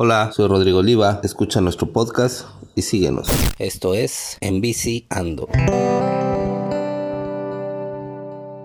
[0.00, 3.26] Hola, soy Rodrigo Oliva, escucha nuestro podcast y síguenos.
[3.58, 5.48] Esto es En Bici Ando.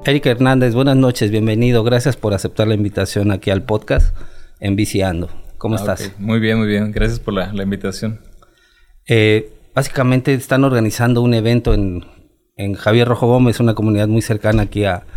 [0.05, 1.83] Eric Hernández, buenas noches, bienvenido.
[1.83, 4.15] Gracias por aceptar la invitación aquí al podcast
[4.59, 5.27] En Bici Ando.
[5.57, 6.11] ¿Cómo ah, estás?
[6.19, 6.91] Muy bien, muy bien.
[6.91, 8.19] Gracias por la, invitación.
[9.07, 12.05] Eh, básicamente están organizando un evento en,
[12.75, 15.07] Javier Rojo Gómez, una comunidad muy cercana aquí a,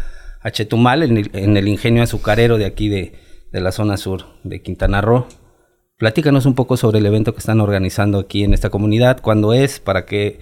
[0.50, 3.20] Chetumal, en el, ingenio azucarero de aquí de,
[3.52, 5.26] de la zona sur de Quintana Roo.
[5.98, 9.80] Platícanos un poco sobre el evento que están organizando aquí en esta comunidad, cuándo es,
[9.80, 10.40] para que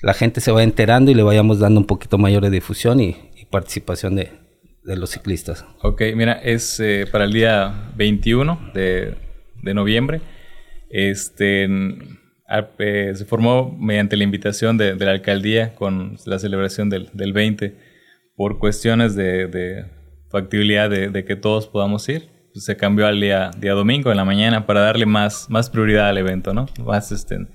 [0.00, 3.16] la gente se vaya enterando y le vayamos dando un poquito mayor de difusión y,
[3.50, 4.32] participación de,
[4.82, 5.66] los ciclistas.
[5.82, 9.14] Ok, mira, es eh, para el día 21 de,
[9.62, 10.20] noviembre.
[10.88, 11.68] Este,
[12.78, 17.76] eh, se formó mediante la invitación de, la alcaldía con la celebración del, 20
[18.34, 19.84] por cuestiones de,
[20.30, 24.80] factibilidad de que todos podamos ir se cambió al día, domingo en la mañana para
[24.80, 26.66] darle más, más prioridad al evento, ¿no?
[26.84, 27.46] Más este,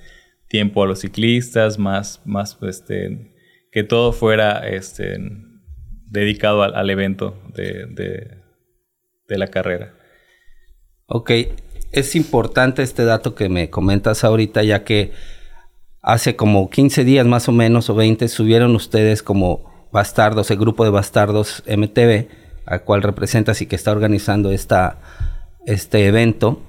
[0.48, 3.34] tiempo a los ciclistas, más, más este,
[3.72, 5.18] que todo fuera este,
[6.08, 7.86] dedicado al, evento de,
[9.28, 9.94] de, la carrera.
[11.06, 11.32] Ok,
[11.94, 15.14] es importante este dato que me comentas ahorita, ya que
[16.02, 20.84] hace como 15 días más o menos, o 20, subieron ustedes como bastardos, el grupo
[20.84, 22.28] de bastardos MTV,
[22.72, 25.00] al cual representas y que está organizando esta,
[25.66, 26.62] este evento,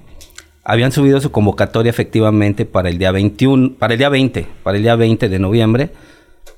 [0.65, 4.83] habían subido su convocatoria efectivamente para el día 21, para el día 20, para el
[4.83, 5.91] día 20 de noviembre,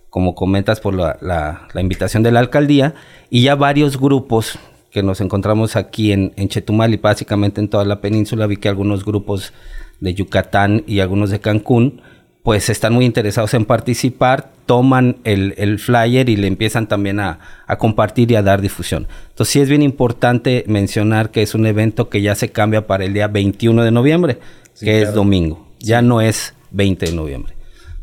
[0.08, 2.94] como comentas por la, la, invitación de la alcaldía,
[3.28, 4.58] y ya varios grupos
[4.90, 8.70] que nos encontramos aquí en, en, Chetumal y básicamente en toda la península, vi que
[8.70, 9.52] algunos grupos
[10.00, 12.00] de Yucatán y algunos de Cancún
[12.44, 17.38] pues están muy interesados en participar, toman el, flyer y le empiezan también a,
[17.78, 19.08] compartir y a dar difusión.
[19.30, 23.06] Entonces sí es bien importante mencionar que es un evento que ya se cambia para
[23.06, 24.38] el día 21 de noviembre,
[24.78, 27.54] que es domingo, ya no es 20 de noviembre,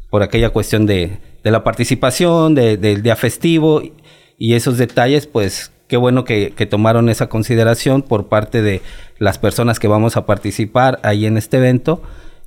[0.09, 3.83] por aquella cuestión de, la participación, del día festivo
[4.39, 8.81] y esos detalles, pues qué bueno que, que tomaron esa consideración por parte de
[9.19, 12.01] las personas que vamos a participar ahí en este evento.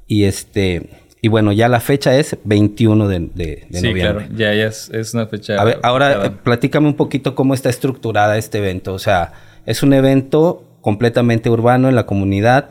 [0.07, 4.27] Y este y bueno, ya la fecha es 21 de, de, sí, noviembre.
[4.27, 5.59] claro, ya, es, una fecha.
[5.59, 8.93] A ver, ahora eh, platícame un poquito cómo está estructurada este evento.
[8.93, 9.33] O sea,
[9.65, 12.69] es un evento completamente urbano en la comunidad.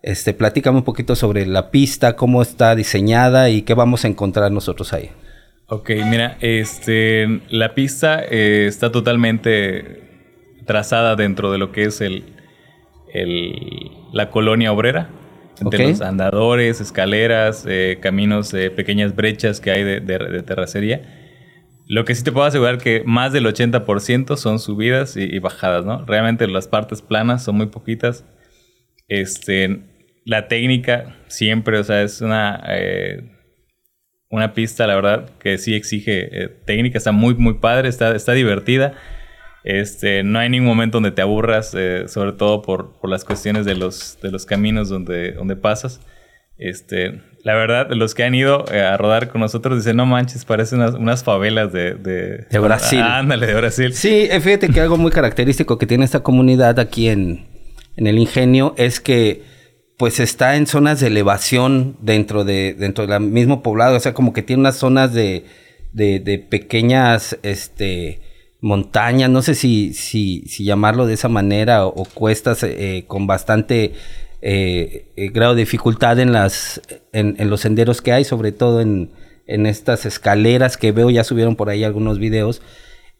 [0.00, 4.52] Este, platícame un poquito sobre la pista, cómo está diseñada y qué vamos a encontrar
[4.52, 5.10] nosotros ahí.
[5.66, 10.04] Ok, mira, este, la pista eh, está totalmente
[10.66, 12.26] trazada dentro de lo que es el,
[13.12, 15.17] el la colonia obrera
[15.60, 20.00] entre los andadores, escaleras, eh, caminos, eh, pequeñas brechas que hay de,
[20.42, 21.02] terracería.
[21.86, 26.04] Lo que sí te puedo asegurar que más del 80% son subidas y, bajadas, ¿no?
[26.04, 28.24] Realmente las partes planas son muy poquitas.
[29.08, 29.80] Este,
[30.24, 33.30] la técnica siempre, o sea, es una, eh,
[34.28, 36.98] una pista, la verdad, que sí exige técnica.
[36.98, 38.94] Está muy, muy padre, está, está divertida.
[39.68, 43.74] Este, no hay ningún momento donde te aburras, eh, sobre todo por, las cuestiones de
[43.74, 46.00] los, de los caminos donde, donde pasas.
[46.56, 50.46] Este, la verdad, los que han ido eh, a rodar con nosotros dicen, no manches,
[50.46, 53.02] parecen unas, favelas de, de, Brasil.
[53.02, 53.92] ándale, de Brasil.
[53.92, 57.46] Sí, eh, fíjate que algo muy característico que tiene esta comunidad aquí en,
[57.96, 59.42] el ingenio es que
[59.98, 64.32] pues está en zonas de elevación dentro de dentro del mismo poblado, o sea, como
[64.32, 65.44] que tiene unas zonas de,
[65.92, 68.22] de, de pequeñas, este,
[68.60, 73.94] montañas, no sé si, si, si llamarlo de esa manera, o, cuestas eh, con bastante
[74.42, 76.80] eh, eh, grado de dificultad en, las,
[77.12, 79.10] en, los senderos que hay, sobre todo en,
[79.46, 82.62] en, estas escaleras que veo, ya subieron por ahí algunos videos.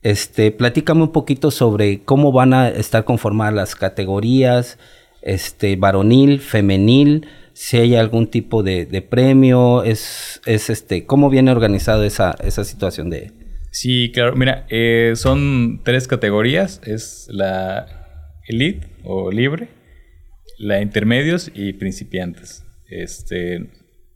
[0.03, 4.79] Este, platícame un poquito sobre cómo van a estar conformadas las categorías,
[5.23, 11.51] este, varonil, femenil, si hay algún tipo de, de premio, es, es este, cómo viene
[11.51, 13.33] organizado esa, esa situación de,
[13.71, 14.35] Sí, claro.
[14.37, 16.81] Mira, eh, son tres categorías.
[16.85, 17.87] Es la
[18.47, 19.69] elite o libre,
[20.59, 22.65] la intermedios y principiantes.
[22.89, 23.69] Este,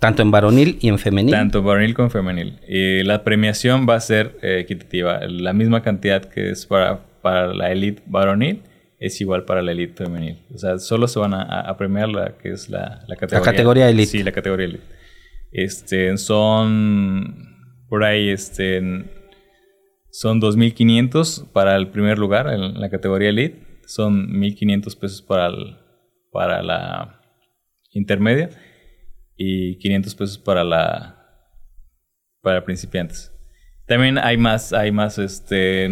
[0.02, 1.32] tanto en varonil y en femenil.
[1.32, 2.58] Tanto en varonil como en femenil.
[2.66, 5.20] Y la premiación va a ser eh, equitativa.
[5.28, 8.62] La misma cantidad que es para, para la elite varonil
[8.98, 10.38] es igual para la elite femenil.
[10.52, 13.38] O sea, solo se van a, premiar la que es la, la categoría.
[13.38, 14.10] La categoría elite.
[14.10, 14.84] Sí, la categoría elite.
[15.52, 19.04] Este, son por ahí, este,
[20.12, 23.80] son 2.500 para el primer lugar en la categoría Elite.
[23.86, 25.50] Son 1.500 pesos para,
[26.30, 27.22] para la
[27.92, 28.50] intermedia
[29.38, 31.18] y 500 pesos para la
[32.42, 33.32] para principiantes.
[33.86, 35.88] También hay más, hay más, este,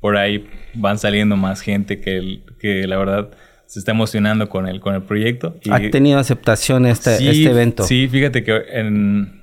[0.00, 3.30] por ahí van saliendo más gente que, que la verdad
[3.64, 5.58] se está emocionando con el, con el proyecto.
[5.70, 7.84] ¿Ha tenido aceptación este, este evento?
[7.84, 9.35] Sí, fíjate que en,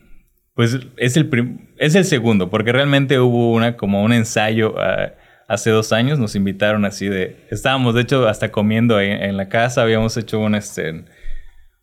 [0.56, 1.30] pues es el,
[1.78, 5.14] es el segundo, porque realmente hubo una como un ensayo ah,
[5.48, 9.82] hace dos años, nos invitaron así de, estábamos de hecho hasta comiendo en la casa,
[9.82, 11.06] habíamos hecho un, este,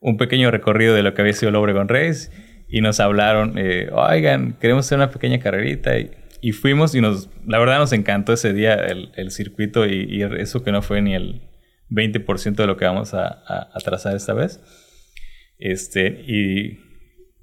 [0.00, 2.32] un pequeño recorrido de lo que había sido el Obregón Reyes
[2.69, 7.28] y nos hablaron, eh, oigan, queremos hacer una pequeña carrerita y, y, fuimos y nos,
[7.46, 11.14] la verdad nos encantó ese día el, el circuito y, eso que no fue ni
[11.14, 11.43] el
[11.90, 14.61] 20% de lo que vamos a, a, trazar esta vez.
[15.58, 16.78] Este, y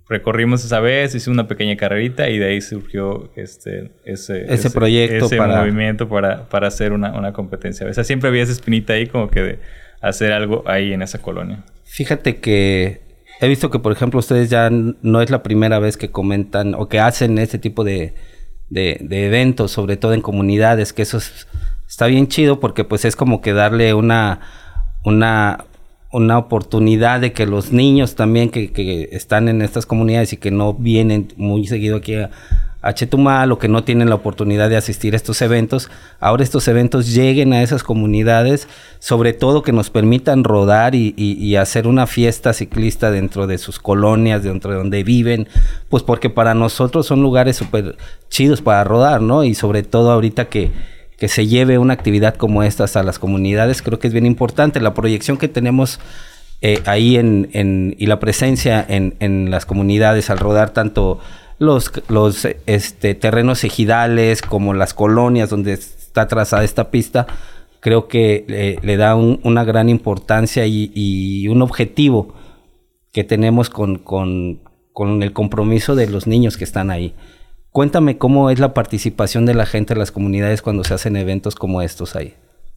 [0.10, 5.26] recorrimos esa vez, hicimos una pequeña carrerita y de ahí surgió este, ese, ese, proyecto,
[5.26, 7.88] ese movimiento para, para hacer una, una, competencia.
[7.88, 9.60] O sea, siempre había esa espinita ahí como que de
[10.02, 11.64] hacer algo ahí en esa colonia.
[11.84, 13.02] Fíjate que
[13.42, 16.88] he visto que, por ejemplo, ustedes ya no es la primera vez que comentan o
[16.88, 18.16] que hacen este tipo de,
[18.70, 21.20] de, eventos, sobre todo en comunidades, que eso
[21.88, 24.42] está bien chido porque pues es como que darle una,
[25.04, 25.66] una,
[26.12, 30.52] una oportunidad de que los niños también que, que, están en estas comunidades y que
[30.52, 32.30] no vienen muy seguido aquí a,
[32.82, 35.90] a Chetumal o que no tienen la oportunidad de asistir a estos eventos,
[36.20, 38.68] ahora estos eventos lleguen a esas comunidades,
[39.00, 44.44] sobre todo que nos permitan rodar y, hacer una fiesta ciclista dentro de sus colonias,
[44.44, 45.48] dentro de donde viven,
[45.90, 47.98] pues porque para nosotros son lugares súper
[48.30, 49.44] chidos para rodar, ¿no?
[49.44, 50.72] Y sobre todo ahorita que,
[51.18, 54.80] que se lleve una actividad como estas a las comunidades, creo que es bien importante.
[54.80, 56.00] La proyección que tenemos
[56.62, 61.20] eh, ahí en, en, y la presencia en, en las comunidades al rodar tanto
[61.60, 67.28] los, los este, terrenos ejidales, como las colonias donde está trazada esta pista,
[67.80, 72.34] creo que le da una gran importancia y, un objetivo
[73.12, 74.60] que tenemos con, con,
[74.94, 77.14] con, el compromiso de los niños que están ahí.
[77.78, 81.54] Cuéntame cómo es la participación de la gente en las comunidades cuando se hacen eventos
[81.54, 82.34] como estos ahí.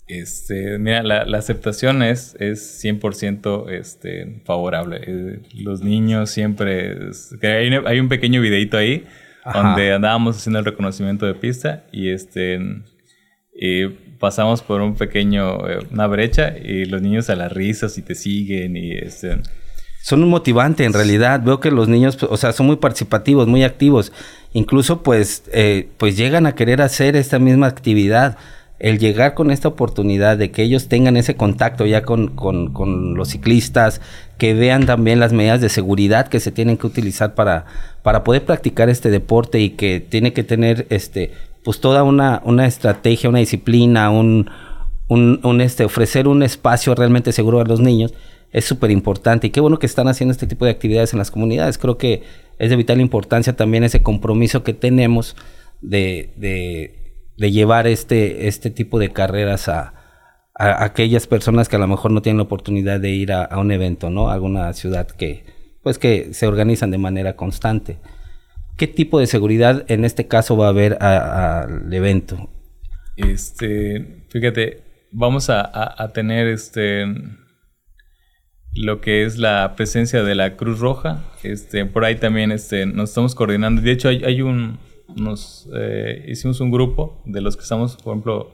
[0.07, 5.01] Este, mira, la, aceptación es, es 100% este, favorable.
[5.07, 6.99] Eh, los niños siempre...
[7.43, 9.07] hay, un pequeño videito ahí
[9.55, 12.61] donde andábamos haciendo el reconocimiento de pista y este...
[14.19, 18.15] pasamos por un pequeño, eh, una brecha y los niños a las risas y te
[18.15, 19.39] siguen y este...
[20.03, 21.43] Son un motivante en realidad.
[21.43, 24.13] Veo que los niños, o sea, son muy participativos, muy activos.
[24.53, 28.37] Incluso pues, eh, pues llegan a querer hacer esta misma actividad.
[28.79, 32.33] El llegar con esta oportunidad de que ellos tengan ese contacto ya con,
[33.15, 34.01] los ciclistas,
[34.39, 37.67] que vean también las medidas de seguridad que se tienen que utilizar para,
[38.03, 41.33] para poder practicar este deporte y que tiene que tener este
[41.63, 44.51] pues toda una, una estrategia, una disciplina, un,
[45.11, 48.15] un, este, ofrecer un espacio realmente seguro a los niños,
[48.53, 49.49] es súper importante.
[49.49, 51.79] Y qué bueno que están haciendo este tipo de actividades en las comunidades.
[51.79, 52.23] Creo que
[52.59, 55.37] es de vital importancia también ese compromiso que tenemos
[55.81, 56.31] de,
[57.41, 59.95] de llevar este, este tipo de carreras a,
[60.55, 64.11] aquellas personas que a lo mejor no tienen la oportunidad de ir a, un evento,
[64.11, 64.29] ¿no?
[64.29, 65.47] A alguna ciudad que,
[65.83, 67.97] pues que se organizan de manera constante.
[68.77, 72.51] ¿Qué tipo de seguridad en este caso va a haber al evento?
[73.17, 77.07] Este, fíjate, vamos a, tener este
[78.75, 81.25] lo que es la presencia de la Cruz Roja.
[81.43, 83.83] Este, por ahí también este, nos estamos coordinando.
[83.83, 84.79] De hecho, hay un,
[85.17, 88.53] nos eh, hicimos un grupo de los que estamos, por ejemplo,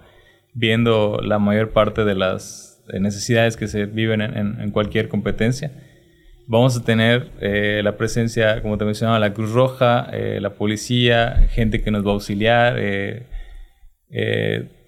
[0.54, 5.72] viendo la mayor parte de las necesidades que se viven en, cualquier competencia.
[6.46, 11.48] Vamos a tener eh, la presencia, como te mencionaba, la Cruz Roja, eh, la policía,
[11.50, 12.78] gente que nos va a auxiliar,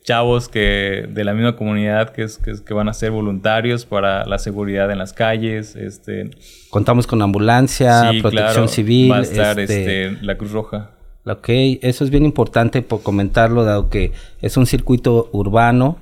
[0.08, 4.38] chavos que de la misma comunidad que, es, que, van a ser voluntarios para la
[4.38, 5.76] seguridad en las calles.
[5.76, 6.30] Este,
[6.70, 9.12] Contamos con ambulancia, protección civil.
[9.12, 10.92] Va a estar este, este la Cruz Roja.
[11.26, 11.50] Ok,
[11.82, 15.98] eso es bien importante por comentarlo, dado que es un circuito urbano,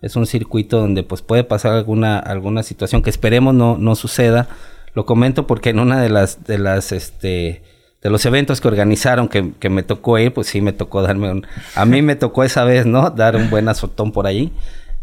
[0.00, 4.48] es un circuito donde pues puede pasar alguna, alguna situación que esperemos no, no suceda.
[4.94, 7.62] Lo comento porque en una de las, de las, este,
[8.02, 11.30] de los eventos que organizaron que, que me tocó ir, pues sí me tocó darme
[11.30, 13.10] un, a mí me tocó esa vez, ¿no?
[13.10, 14.52] Dar un buen azotón por ahí.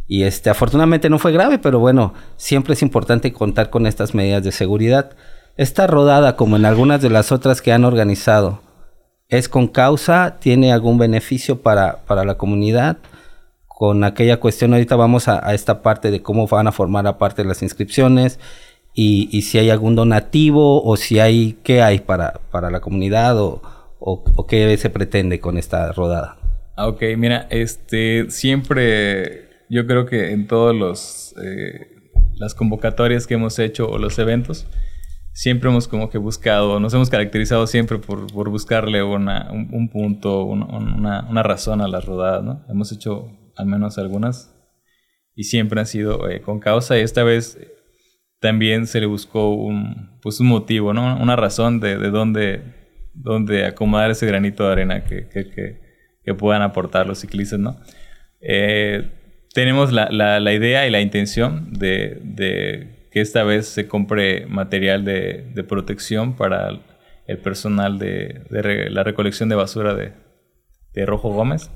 [0.08, 4.44] Y este, afortunadamente no fue grave, pero bueno, siempre es importante contar con estas medidas
[4.44, 5.12] de seguridad.
[5.58, 8.62] Esta rodada, como en algunas de las otras que han organizado,
[9.28, 12.98] es con causa, tiene algún beneficio para, para la comunidad.
[13.68, 17.62] Con aquella cuestión, ahorita vamos a, esta parte de cómo van a formar aparte las
[17.62, 18.40] inscripciones
[19.00, 23.62] y, si hay algún donativo o si hay, qué hay para, para la comunidad o,
[24.00, 26.40] o, qué se pretende con esta rodada.
[26.76, 33.36] Ah, ok, mira, este, siempre, yo creo que en todos los, eh, las convocatorias que
[33.36, 34.66] hemos hecho o los eventos,
[35.32, 40.44] siempre hemos como que buscado, nos hemos caracterizado siempre por, por buscarle una, un, punto,
[40.44, 42.66] una, una, razón a las rodadas, ¿no?
[42.68, 44.56] Hemos hecho al menos algunas.
[45.36, 47.60] y siempre han sido eh, con causa y esta vez
[48.40, 51.18] también se le buscó un, pues un motivo, ¿no?
[51.22, 52.62] Una razón de, de dónde,
[53.14, 55.80] dónde acomodar ese granito de arena que, que,
[56.24, 57.80] que, puedan aportar los ciclistas, ¿no?
[58.42, 59.10] Eh,
[59.54, 65.04] tenemos la, la, idea y la intención de, de, que esta vez se compre material
[65.04, 66.70] de, de protección para
[67.26, 68.44] el personal de,
[68.90, 70.14] la recolección de basura de,
[71.06, 71.70] Rojo Gómez.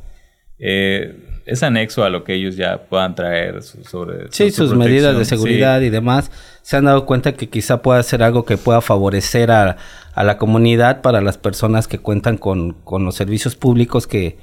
[0.58, 4.28] Eh, es anexo a lo que ellos ya puedan traer sobre...
[4.32, 6.32] Sí, sus medidas de seguridad y demás.
[6.62, 9.78] Se han dado cuenta que quizá pueda ser algo que pueda favorecer a,
[10.16, 14.38] la comunidad para las personas que cuentan con, los servicios públicos que,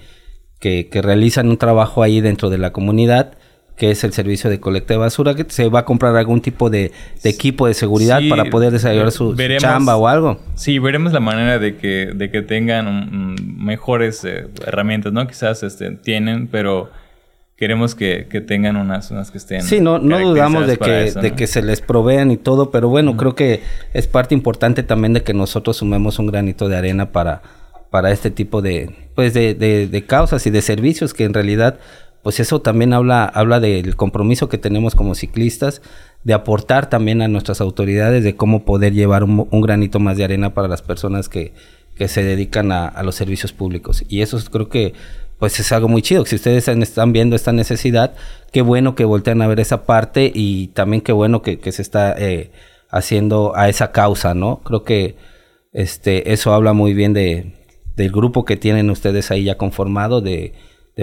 [0.58, 3.38] que, que, realizan un trabajo ahí dentro de la comunidad
[3.78, 6.68] que es el servicio de colecta de basura, que se va a comprar algún tipo
[6.68, 6.90] de,
[7.22, 10.40] equipo de seguridad para poder desarrollar su, chamba o algo.
[10.56, 15.26] Sí, veremos la manera de que, de que tengan mejores eh, herramientas, ¿no?
[15.28, 16.90] Quizás este, tienen, pero
[17.56, 19.62] queremos que, tengan unas, unas que estén.
[19.62, 23.16] Sí, no, no dudamos de que, de que se les provean y todo, pero bueno,
[23.16, 23.62] creo que
[23.94, 27.42] es parte importante también de que nosotros sumemos un granito de arena para,
[27.90, 31.78] para este tipo de, pues de, de causas y de servicios que en realidad
[32.28, 35.80] pues eso también habla, habla del compromiso que tenemos como ciclistas
[36.24, 40.52] de aportar también a nuestras autoridades de cómo poder llevar un, granito más de arena
[40.52, 41.54] para las personas que,
[41.96, 44.04] se dedican a, los servicios públicos.
[44.10, 44.92] Y eso creo que
[45.38, 46.26] pues es algo muy chido.
[46.26, 48.14] Si ustedes están viendo esta necesidad,
[48.52, 52.14] qué bueno que voltean a ver esa parte y también qué bueno que, se está
[52.18, 52.50] eh,
[52.90, 54.60] haciendo a esa causa, ¿no?
[54.64, 55.16] Creo que
[55.72, 57.54] este, eso habla muy bien de,
[57.96, 60.52] del grupo que tienen ustedes ahí ya conformado de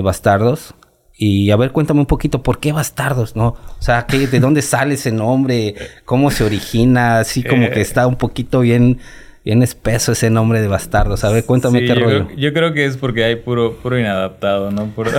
[0.04, 0.76] bastardos
[1.18, 3.48] y a ver, cuéntame un poquito, ¿por qué Bastardos, no?
[3.48, 5.76] O sea, ¿qué, ¿de dónde sale ese nombre?
[6.04, 7.20] ¿Cómo se origina?
[7.20, 9.00] Así como que está un poquito bien,
[9.46, 11.24] bien espeso ese nombre de Bastardos.
[11.24, 12.26] A ver, cuéntame qué yo rollo.
[12.26, 14.88] Creo, yo creo que es porque hay puro, puro inadaptado, ¿no?
[14.88, 15.12] Puro,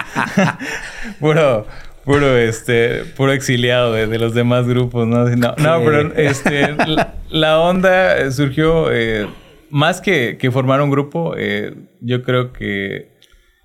[1.20, 1.66] puro,
[2.06, 5.26] puro, este, puro exiliado de, los demás grupos, ¿no?
[5.26, 6.74] No, pero este,
[7.28, 9.26] la, onda surgió, eh,
[9.68, 13.13] más que, que, formar un grupo, eh, yo creo que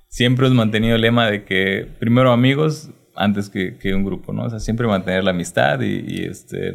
[0.10, 4.46] siempre hemos mantenido el lema de que primero amigos antes que, un grupo, ¿no?
[4.46, 6.74] O sea, siempre mantener la amistad y, este...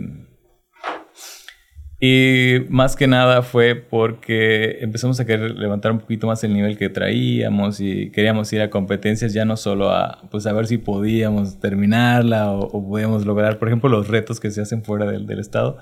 [2.01, 6.77] Y más que nada fue porque empezamos a querer levantar un poquito más el nivel
[6.77, 10.77] que traíamos y queríamos ir a competencias ya no solo a, pues a ver si
[10.77, 15.39] podíamos terminarla o, podíamos lograr, por ejemplo, los retos que se hacen fuera del, del
[15.39, 15.79] estado.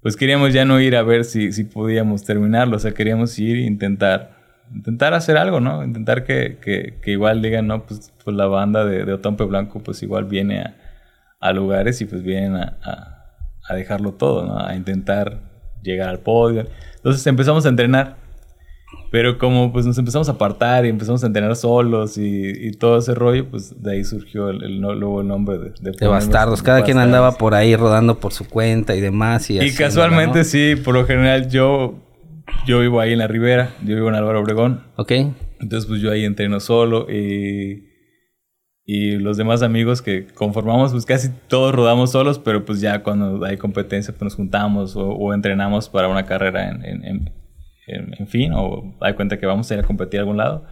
[0.00, 3.58] Pues queríamos ya no ir a ver si, si podíamos terminarlo, o sea, queríamos ir
[3.58, 4.33] e intentar
[4.72, 5.84] intentar hacer algo, ¿no?
[5.84, 10.02] Intentar que, que, igual digan, no, pues, pues la banda de, de Otompe Blanco pues
[10.02, 10.76] igual viene a,
[11.40, 12.78] a lugares y pues vienen a,
[13.68, 14.58] a, dejarlo todo, ¿no?
[14.58, 15.40] A intentar
[15.82, 16.66] llegar al podio.
[16.96, 18.22] Entonces empezamos a entrenar.
[19.10, 22.98] Pero como pues nos empezamos a apartar y empezamos a entrenar solos y, y todo
[22.98, 26.62] ese rollo, pues de ahí surgió el, el, luego el nombre de, de, de bastardos.
[26.62, 29.50] Cada quien andaba por ahí rodando por su cuenta y demás.
[29.50, 31.94] Y, y casualmente sí, por lo general yo
[32.66, 34.84] yo vivo ahí en la Ribera, yo vivo en Álvaro Obregón.
[34.96, 35.12] Ok.
[35.60, 37.88] Entonces, pues yo ahí entreno solo y,
[38.84, 43.44] y los demás amigos que conformamos, pues casi todos rodamos solos, pero pues ya cuando
[43.44, 47.32] hay competencia, pues nos juntamos o, entrenamos para una carrera en, en,
[47.86, 50.66] en, fin, o hay cuenta que vamos a ir a competir a algún lado.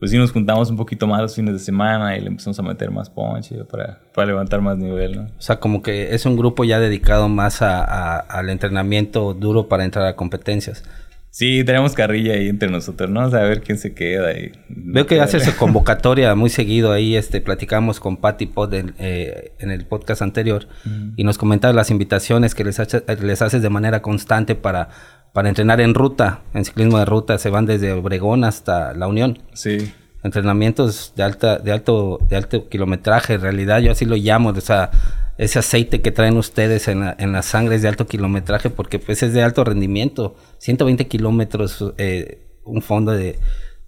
[0.00, 2.62] Pues sí nos juntamos un poquito más los fines de semana y le empezamos a
[2.62, 5.22] meter más ponche para, para levantar más nivel, ¿no?
[5.24, 9.84] O sea, como que es un grupo ya dedicado más a, al entrenamiento duro para
[9.84, 10.84] entrar a competencias.
[11.28, 13.26] Sí, tenemos carrilla ahí entre nosotros, ¿no?
[13.26, 14.32] O sea, a ver quién se queda.
[14.68, 19.52] Veo que hace su convocatoria muy seguido ahí, este, platicamos con Patty Pod en, eh,
[19.58, 20.66] en el podcast anterior
[21.14, 22.80] y nos comentaba las invitaciones que les,
[23.22, 24.88] les haces de manera constante para,
[25.32, 29.38] para entrenar en ruta, en ciclismo de ruta, se van desde Obregón hasta La Unión.
[29.52, 29.92] Sí.
[30.22, 34.60] Entrenamientos de alta, de alto, de alto kilometraje, en realidad yo así lo llamo, o
[34.60, 34.90] sea,
[35.38, 38.98] ese aceite que traen ustedes en la, en la sangre es de alto kilometraje porque
[38.98, 40.36] pues es de alto rendimiento.
[40.58, 43.38] 120 kilómetros, eh, un fondo de,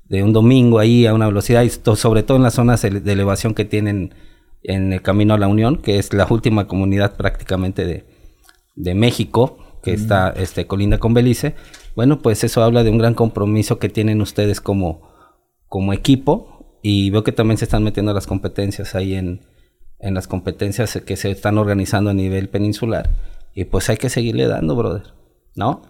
[0.09, 3.53] de, un domingo ahí a una velocidad, y sobre todo en las zonas de elevación
[3.53, 4.15] que tienen
[4.63, 8.07] en el camino a la Unión, que es la última comunidad prácticamente de,
[8.75, 11.55] de México, que está este, colinda con Belice.
[11.95, 15.11] Bueno, pues eso habla de un gran compromiso que tienen ustedes como,
[15.67, 19.41] como equipo y veo que también se están metiendo las competencias ahí en,
[19.99, 23.11] en las competencias que se están organizando a nivel peninsular.
[23.55, 25.15] Y pues hay que seguirle dando, brother.
[25.55, 25.83] ¿No?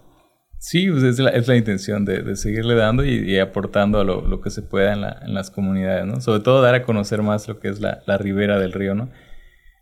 [0.63, 4.51] Sí, pues es la, es la intención de, seguirle dando y, aportando a lo, que
[4.51, 6.21] se pueda en, las comunidades, ¿no?
[6.21, 9.11] Sobre todo dar a conocer más lo que es la, ribera del río, ¿no?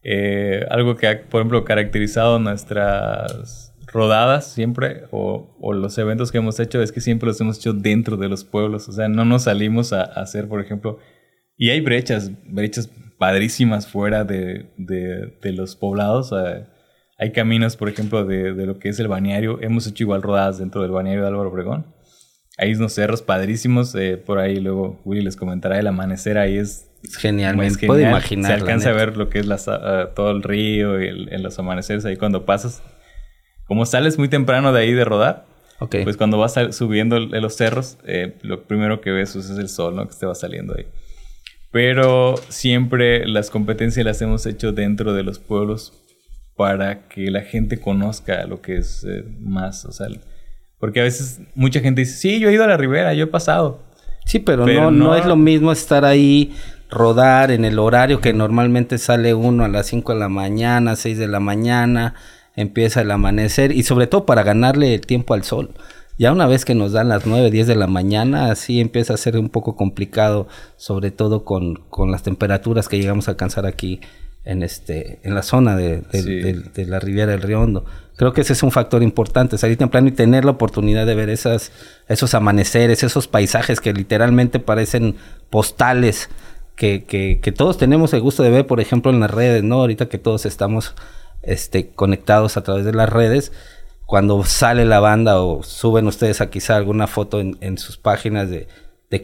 [0.02, 6.60] Eh, algo que ha, por ejemplo, caracterizado nuestras rodadas siempre o, los eventos que hemos
[6.60, 8.88] hecho es que siempre los hemos hecho dentro de los pueblos.
[8.88, 10.98] O sea, no nos salimos a, a hacer, por ejemplo,
[11.56, 16.32] y hay brechas, brechas padrísimas fuera de, de, los poblados.
[17.18, 19.60] hay caminos, por ejemplo, de, de, lo que es el baneario.
[19.60, 21.84] Hemos hecho igual rodadas dentro del baneario de Álvaro Obregón.
[22.56, 23.94] Hay unos cerros padrísimos.
[23.94, 26.38] Eh, por ahí luego Willy les comentará el amanecer.
[26.38, 27.58] Ahí es, genial.
[27.58, 28.52] Me puedo imaginar.
[28.52, 31.58] Se alcanza a ver lo que es la, uh, todo el río y en los
[31.58, 32.82] amaneceres ahí cuando pasas.
[33.70, 35.46] Como sales muy temprano de ahí de rodar,
[35.78, 39.94] pues cuando vas subiendo en los cerros, eh, lo primero que ves es el sol,
[39.94, 40.08] ¿no?
[40.08, 40.86] Que te va saliendo ahí.
[41.70, 45.92] Pero siempre las competencias las hemos hecho dentro de los pueblos
[46.56, 50.08] para que la gente conozca lo que es eh, más, o sea,
[50.80, 53.28] porque a veces mucha gente dice, sí, yo he ido a la ribera, yo he
[53.28, 53.84] pasado.
[54.24, 56.56] Sí, pero, no, no, es lo mismo estar ahí,
[56.90, 61.18] rodar en el horario que normalmente sale uno a las 5 de la mañana, 6
[61.18, 62.16] de la mañana,
[62.60, 65.70] empieza el amanecer y sobre todo para ganarle el tiempo al sol.
[66.18, 69.16] Ya una vez que nos dan las 9, 10 de la mañana, así empieza a
[69.16, 74.00] ser un poco complicado, sobre todo con, con las temperaturas que llegamos a alcanzar aquí
[74.44, 77.84] en este en la zona de, de, la Riviera del Río Hondo.
[78.16, 81.30] Creo que ese es un factor importante, salir temprano y tener la oportunidad de ver
[81.30, 81.72] esas,
[82.06, 85.16] esos amaneceres, esos paisajes que literalmente parecen
[85.48, 86.28] postales
[86.76, 89.76] que, que, que, todos tenemos el gusto de ver, por ejemplo, en las redes, ¿no?
[89.76, 90.94] Ahorita que todos estamos
[91.42, 93.52] este, conectados a través de las redes,
[94.06, 98.66] cuando sale la banda o suben ustedes a quizá alguna foto en, sus páginas de,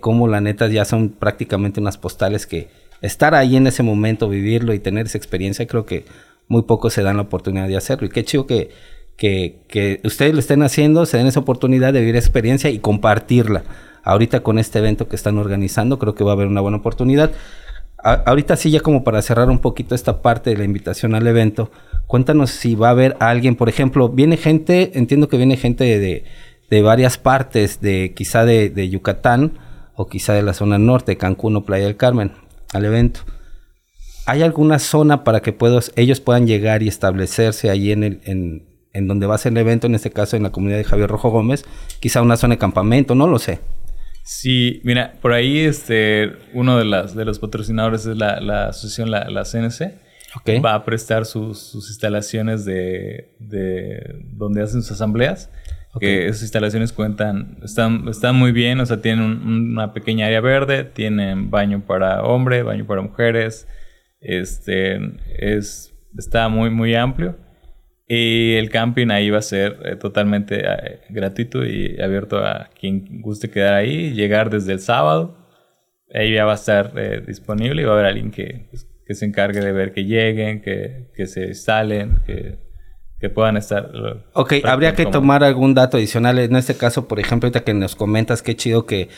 [0.01, 2.69] cómo la neta ya son prácticamente unas postales que
[3.03, 6.05] estar ahí en ese momento, vivirlo y tener esa experiencia, creo que
[6.49, 8.07] muy pocos se dan la oportunidad de hacerlo.
[8.07, 8.71] Y qué chido que,
[9.17, 13.65] que, que ustedes lo estén haciendo, se den esa oportunidad de vivir experiencia y compartirla.
[14.05, 17.33] Ahorita con este evento que están organizando, creo que va a haber una buena oportunidad.
[18.03, 21.71] Ahorita sí, ya como para cerrar un poquito esta parte de la invitación al evento,
[22.07, 26.25] cuéntanos si va a haber alguien, por ejemplo, viene gente, entiendo que viene gente de,
[26.71, 29.59] de varias partes, de quizá de, de Yucatán
[29.95, 32.33] o quizá de la zona norte, Cancún o Playa del Carmen,
[32.73, 33.21] al evento.
[34.27, 35.57] ¿Hay alguna zona para que
[35.95, 39.59] ellos puedan llegar y establecerse ahí en, el, en, en, donde va a ser el
[39.59, 41.65] evento, en este caso en la comunidad de Javier Rojo Gómez?
[42.01, 43.61] Quizá una zona de campamento, no lo sé.
[44.29, 49.09] Sí, mira, por ahí este, uno de, las, de los patrocinadores es la, la asociación,
[49.09, 50.01] la, la CNC.
[50.65, 55.49] Va a prestar sus, sus instalaciones de, de, donde hacen sus asambleas.
[56.01, 60.83] Que esas instalaciones cuentan, están, están muy bien, o sea, tienen una pequeña área verde,
[60.83, 63.67] tienen baño para hombre, baño para mujeres,
[64.21, 64.99] este,
[65.39, 67.39] es, está muy, muy amplio.
[68.09, 73.21] Y el camping ahí va a ser eh, totalmente eh, gratuito y abierto a quien
[73.21, 75.37] guste quedar ahí, llegar desde el sábado.
[76.15, 79.15] Ahí ya va a estar eh, disponible y va a haber alguien que, pues, que
[79.15, 82.67] se encargue de ver que lleguen, que, que se salen, que
[83.19, 83.91] que puedan estar.
[84.35, 86.39] Ok, habría que tomar algún dato adicional.
[86.39, 89.09] En este caso, por ejemplo, ahorita que nos comentas, qué chido que,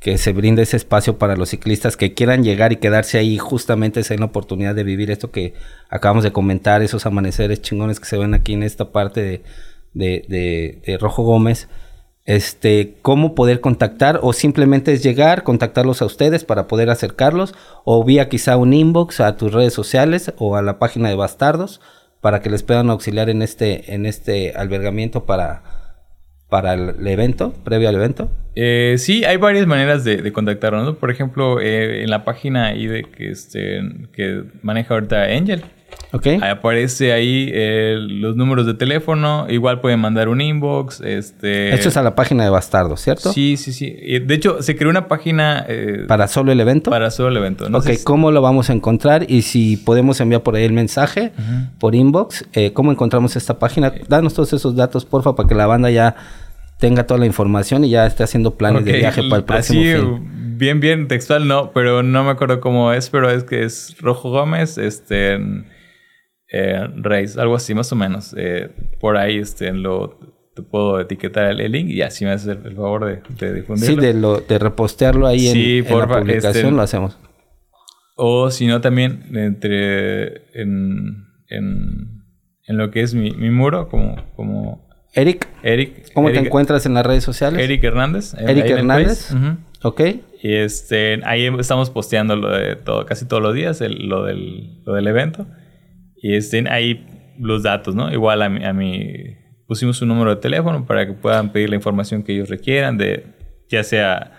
[0.00, 4.00] que se brinde ese espacio para los ciclistas que quieran llegar y quedarse ahí, justamente
[4.00, 5.54] esa la oportunidad de vivir esto que
[5.88, 9.42] acabamos de comentar, esos amaneceres chingones que se ven aquí en esta parte de,
[9.94, 11.68] de, de, Rojo Gómez.
[12.24, 17.54] Este, cómo poder contactar o simplemente es llegar, contactarlos a ustedes para poder acercarlos
[17.84, 21.80] o vía quizá un inbox a tus redes sociales o a la página de Bastardos
[22.20, 25.75] para que les puedan auxiliar en este, en este albergamiento para,
[26.48, 28.30] para el evento, previo al evento?
[28.54, 30.96] Eh, sí, hay varias maneras de, contactarnos.
[30.96, 33.80] Por ejemplo, eh, en la página ahí de que, este,
[34.12, 35.62] que maneja ahorita Angel,
[36.12, 36.38] Okay.
[36.40, 39.46] Aparece ahí eh, los números de teléfono.
[39.48, 41.00] Igual pueden mandar un inbox.
[41.00, 41.74] Este...
[41.74, 43.32] Esto es a la página de Bastardo, ¿cierto?
[43.32, 43.90] Sí, sí, sí.
[43.90, 45.64] De hecho, se creó una página...
[45.68, 46.90] Eh, ¿Para solo el evento?
[46.90, 47.66] Para solo el evento.
[47.70, 49.26] ok, ¿cómo lo vamos a encontrar?
[49.28, 51.32] Y si podemos enviar por ahí el mensaje,
[51.78, 53.92] por inbox, eh, ¿cómo encontramos esta página?
[54.08, 56.16] Danos todos esos datos, porfa, para que la banda ya
[56.78, 60.26] tenga toda la información y ya esté haciendo planes de viaje para el próximo Así,
[60.56, 64.30] bien, bien textual, no, pero no me acuerdo cómo es, pero es que es Rojo
[64.30, 65.38] Gómez, este
[66.50, 68.34] eh, Reis, algo así más o menos.
[68.36, 70.18] Eh, por ahí este, lo,
[70.54, 73.94] te puedo etiquetar el, link y así me haces el, favor de, de, difundirlo.
[73.94, 77.18] Sí, de, lo, de repostearlo ahí en, la publicación este, lo hacemos.
[78.16, 82.22] O si no también entre en, en,
[82.66, 85.48] en, lo que es mi, mi muro como, como Eric.
[85.62, 86.12] Eric.
[86.12, 87.60] ¿Cómo te encuentras en las redes sociales?
[87.60, 88.34] Eric Hernández.
[88.38, 89.34] Eric Hernández.
[89.82, 90.00] Ok.
[90.42, 94.92] Y este, ahí estamos posteando lo de todo, casi todos los días, lo, del, lo
[94.92, 95.46] del evento.
[96.26, 97.06] Y estén ahí
[97.38, 98.12] los datos, ¿no?
[98.12, 99.36] Igual a mi,
[99.68, 103.26] pusimos un número de teléfono para que puedan pedir la información que ellos requieran, de
[103.68, 104.32] ya sea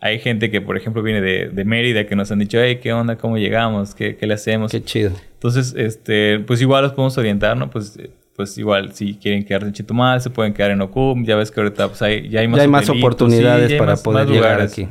[0.00, 2.94] hay gente que, por ejemplo, viene de, de Mérida que nos han dicho, hey, ¿qué
[2.94, 3.16] onda?
[3.16, 3.94] ¿Cómo llegamos?
[3.94, 4.70] ¿Qué, ¿Qué, le hacemos?
[4.70, 5.10] Qué chido.
[5.34, 7.68] Entonces, este, pues igual los podemos orientar, ¿no?
[7.68, 7.98] Pues,
[8.34, 11.26] pues igual, si quieren quedarse en Chitumal, se pueden quedar en Ocum.
[11.26, 14.28] Ya ves que ahorita pues hay, ya hay más, ya hay más oportunidades para poder
[14.28, 14.88] llegar aquí.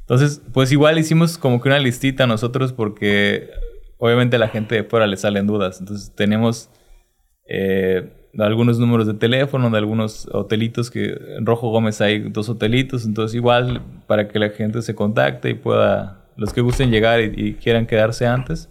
[0.00, 3.48] Entonces, pues igual hicimos como que una listita nosotros porque
[3.98, 5.80] obviamente a la gente de fuera le salen dudas.
[5.80, 6.70] Entonces tenemos
[7.48, 13.04] eh, algunos números de teléfono de algunos hotelitos que en Rojo Gómez hay dos hotelitos.
[13.04, 17.54] Entonces igual para que la gente se contacte y pueda, los que gusten llegar y,
[17.54, 18.68] quieran quedarse antes,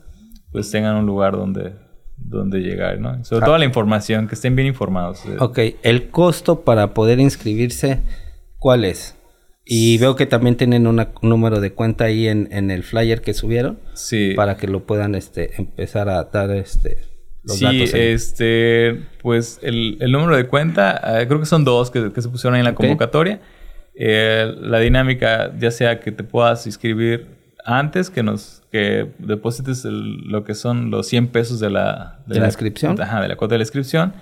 [0.52, 1.74] pues tengan un lugar donde,
[2.18, 3.24] donde llegar, ¿no?
[3.26, 5.24] Sobre todo la información, que estén bien informados.
[5.40, 8.02] Ok, el costo para poder inscribirse,
[8.58, 9.18] ¿cuál es?
[9.66, 13.34] Y veo que también tienen un número de cuenta ahí en, en, el flyer que
[13.34, 13.80] subieron.
[13.94, 14.34] Sí.
[14.36, 17.00] Para que lo puedan este, empezar a dar este,
[17.44, 22.14] los sí, este, pues el, el, número de cuenta, eh, creo que son dos que,
[22.14, 23.40] que, se pusieron ahí en la convocatoria.
[23.96, 27.28] Eh, la dinámica, ya sea que te puedas inscribir
[27.66, 32.46] antes, que nos que deposites lo que son los 100 pesos de la, de, la,
[32.46, 33.02] inscripción.
[33.02, 34.14] Ajá, de la cuota de la inscripción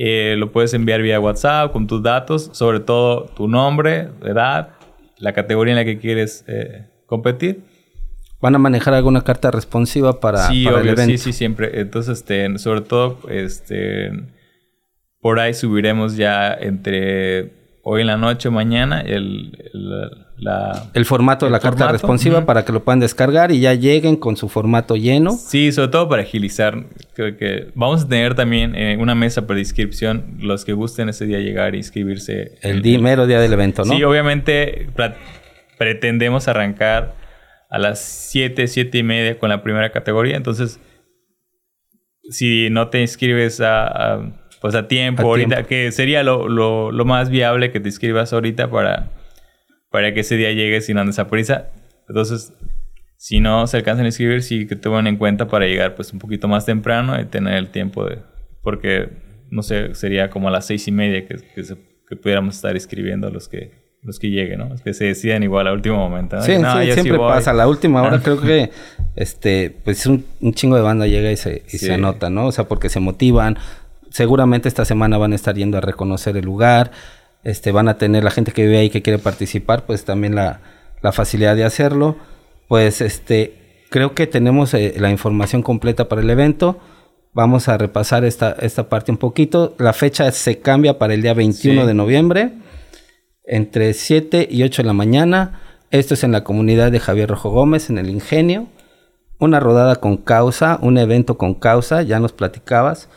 [0.00, 4.76] eh, lo puedes enviar vía WhatsApp con tus datos, sobre todo tu nombre, edad,
[5.18, 7.64] la categoría en la que quieres eh, competir.
[8.40, 11.02] ¿Van a manejar alguna carta responsiva para, sí, el evento?
[11.02, 11.80] Sí, sí, siempre.
[11.80, 14.12] Entonces, este, sobre todo, este,
[15.20, 20.27] por ahí subiremos ya entre hoy en la noche o mañana el, el
[21.04, 24.48] formato de la carta responsiva para que lo puedan descargar y ya lleguen con su
[24.48, 25.32] formato lleno.
[25.32, 26.86] Sí, sobre todo para agilizar.
[27.14, 30.36] Creo que vamos a tener también eh, una mesa para inscripción.
[30.40, 32.58] Los que gusten ese día llegar e inscribirse.
[32.62, 33.94] El, el mero día del evento, ¿no?
[33.94, 34.88] Sí, obviamente
[35.78, 37.14] pretendemos arrancar
[37.70, 40.36] a las 7, 7 y media con la primera categoría.
[40.36, 40.80] Entonces,
[42.30, 47.30] si no te inscribes a pues a tiempo ahorita, que sería lo, lo, lo, más
[47.30, 49.08] viable que te inscribas ahorita para,
[49.90, 51.70] para que ese día llegues y no andes a prisa.
[52.08, 52.52] Entonces,
[53.16, 56.18] si no se alcanzan a inscribir, sí que te en cuenta para llegar pues un
[56.18, 58.18] poquito más temprano y tener el tiempo de...
[58.62, 59.10] Porque,
[59.50, 61.62] no sé, sería como a las seis y media que, que,
[62.08, 64.68] que pudiéramos estar escribiendo a los que los que lleguen, ¿no?
[64.68, 66.40] Los que se decidan igual al último momento.
[66.42, 67.50] Sí, sí siempre pasa.
[67.50, 68.70] A la última hora creo que
[69.16, 72.46] este, pues un, un, chingo de banda llega y se, y se anota, ¿no?
[72.46, 73.58] O sea, porque se motivan,
[74.10, 76.92] seguramente esta semana van a estar yendo a reconocer el lugar,
[77.44, 80.60] este, van a tener la gente que vive ahí que quiere participar, pues también la,
[81.02, 82.16] la facilidad de hacerlo.
[82.68, 86.78] Pues este, creo que tenemos eh, la información completa para el evento.
[87.32, 89.74] Vamos a repasar esta, esta parte un poquito.
[89.78, 92.52] La fecha se cambia para el día 21 de noviembre,
[93.44, 95.60] entre 7 y 8 de la mañana.
[95.90, 98.66] Esto es en la comunidad de Javier Rojo Gómez, en el Ingenio.
[99.38, 103.08] Una rodada con causa, un evento con causa, ya nos platicabas.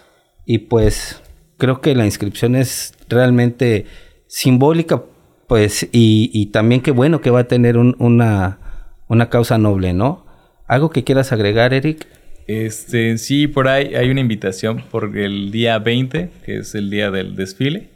[0.46, 1.22] Y pues
[1.58, 3.86] creo que la inscripción es realmente
[4.32, 5.04] simbólica,
[5.48, 8.60] pues, y, también qué bueno que va a tener una,
[9.10, 10.26] una causa noble, ¿no?
[10.67, 12.08] ¿Algo que quieras agregar, Eric?
[12.48, 17.12] Este, sí, por ahí hay una invitación por el día 20, que es el día
[17.12, 17.89] del desfile.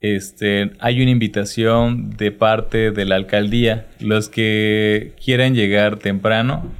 [0.00, 3.86] Este, hay una invitación de parte de la alcaldía.
[4.00, 6.72] Los que quieran llegar temprano,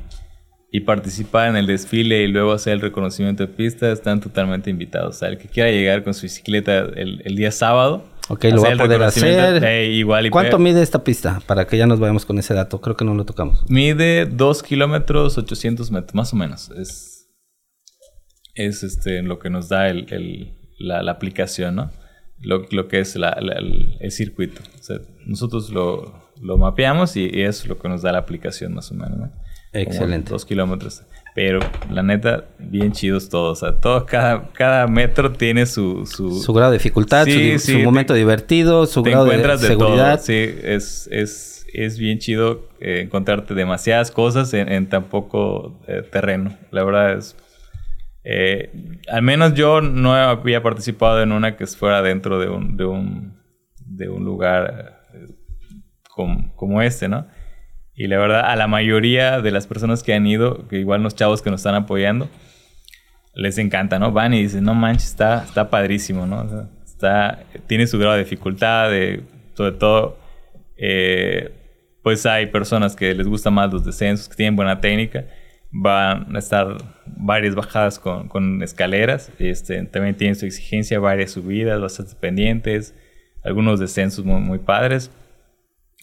[0.75, 5.17] y participar en el desfile y luego hacer el reconocimiento de pista, están totalmente invitados.
[5.17, 8.11] O sea, el que quiera llegar con su bicicleta el, día sábado.
[8.29, 9.65] Ok, lo va a poder hacer.
[9.65, 11.41] Eh, igual ¿Cuánto mide esta pista?
[11.47, 12.81] Para que ya nos vayamos con ese dato.
[12.81, 13.65] Creo que no lo tocamos.
[13.69, 16.71] Mide 2 kilómetros 800 metros, más o menos.
[16.71, 17.29] Es,
[18.55, 21.91] es este, lo que nos da el, la, aplicación, ¿no?
[22.39, 24.63] Lo, lo que es el, circuito.
[24.79, 28.75] O sea, nosotros lo, lo mapeamos y, y, es lo que nos da la aplicación,
[28.75, 29.33] más o menos, ¿no?
[29.73, 30.31] Excelente.
[30.31, 31.03] Dos kilómetros.
[31.35, 33.63] Pero la neta, bien chidos todos.
[33.63, 36.53] O sea, todo, cada, cada metro tiene su, su...
[36.53, 37.27] grado de dificultad,
[37.59, 40.21] su, momento divertido, su grado de, seguridad.
[40.21, 46.57] Sí, es, es, es bien chido eh, encontrarte demasiadas cosas en, tan poco eh, terreno.
[46.71, 47.37] La verdad es...
[48.25, 48.71] Eh,
[49.09, 53.39] al menos yo no había participado en una que fuera dentro de un, de un,
[53.85, 55.01] de un lugar
[56.09, 57.27] como, como este, ¿no?
[58.03, 61.15] Y la verdad, a la mayoría de las personas que han ido, que igual los
[61.15, 62.29] chavos que nos están apoyando,
[63.33, 64.11] les encanta, ¿no?
[64.11, 66.69] Van y dicen, no manches, está, está padrísimo, ¿no?
[66.85, 69.23] está, tiene su grado de dificultad, de,
[69.55, 70.19] sobre todo,
[70.77, 71.53] eh,
[72.03, 75.27] pues hay personas que les gustan más los descensos, que tienen buena técnica,
[75.71, 81.81] van a estar varias bajadas con, con escaleras, este, también tienen su exigencia, varias subidas
[81.81, 82.97] bastante pendientes,
[83.45, 85.13] algunos descensos muy, muy padres,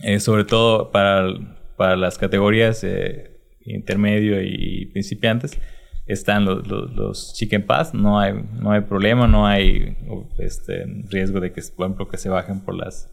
[0.02, 1.28] eh, sobre todo para
[1.80, 5.58] para las categorías eh, intermedio y principiantes
[6.08, 9.96] están los, los, chicken pass, no hay, no hay problema, no hay
[10.40, 13.08] este, riesgo de que, por ejemplo, que se bajen por las...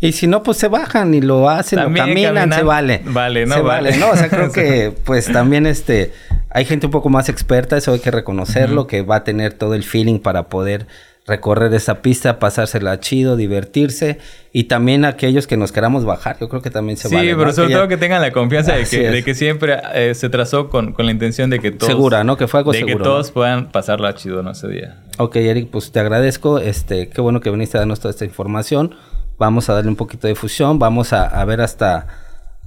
[0.00, 3.02] Y si no, pues se bajan y lo hacen, o caminan, se vale.
[3.04, 3.96] Vale, no se vale.
[3.98, 4.10] ¿no?
[4.10, 6.12] O sea, creo que pues también este
[6.50, 9.74] hay gente un poco más experta, eso hay que reconocerlo, que va a tener todo
[9.74, 10.86] el feeling para poder
[11.26, 14.18] recorrer esa pista, pasársela chido, divertirse
[14.52, 17.30] y también aquellos que nos queramos bajar, yo creo que también se sí, vale.
[17.30, 20.28] Sí, pero sobre todo que tengan la confianza de que, de que, siempre eh, se
[20.28, 21.92] trazó con, con, la intención de que todos...
[21.92, 22.36] Segura, ¿no?
[22.36, 22.98] Que fue algo de seguro.
[22.98, 24.52] que todos puedan pasarla chido, ¿no?
[24.52, 25.02] Ese día.
[25.18, 26.60] Ok, Eric, pues te agradezco.
[26.60, 28.94] Este, qué bueno que viniste a darnos toda esta información.
[29.36, 32.06] Vamos a darle un poquito de difusión, vamos a, a ver hasta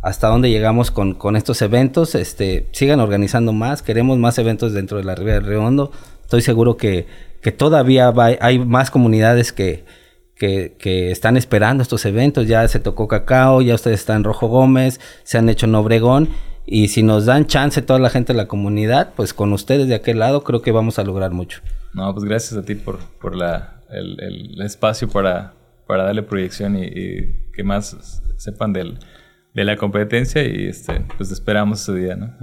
[0.01, 2.15] hasta dónde llegamos con, con, estos eventos.
[2.15, 5.91] Este, sigan organizando más, queremos más eventos dentro de la Ribera del Redondo.
[6.23, 7.07] Estoy seguro que,
[7.41, 9.85] que todavía hay más comunidades que,
[10.35, 12.47] que, están esperando estos eventos.
[12.47, 16.29] Ya se tocó Cacao, ya ustedes están en Rojo Gómez, se han hecho en Obregón.
[16.65, 19.95] Y si nos dan chance toda la gente de la comunidad, pues con ustedes de
[19.95, 21.61] aquel lado creo que vamos a lograr mucho.
[21.93, 25.53] No, pues gracias a ti por, por la, el, el espacio para,
[25.87, 28.99] para darle proyección y, y que más sepan del
[29.53, 32.37] de la competencia y este, pues esperamos ese día, ¿no?